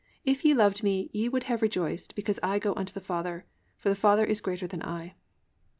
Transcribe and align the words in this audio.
If 0.25 0.43
ye 0.43 0.55
loved 0.55 0.81
me, 0.81 1.11
ye 1.13 1.29
would 1.29 1.43
have 1.43 1.61
rejoiced, 1.61 2.15
because 2.15 2.39
I 2.41 2.57
go 2.57 2.73
unto 2.73 2.91
the 2.91 2.99
Father: 3.01 3.45
for 3.77 3.87
the 3.89 3.93
Father 3.95 4.25
is 4.25 4.41
greater 4.41 4.65
than 4.65 4.81
I." 4.81 5.13